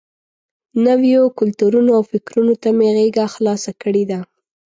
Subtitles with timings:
[0.85, 4.19] نویو کلتورونو او فکرونو ته مې غېږه خلاصه کړې ده.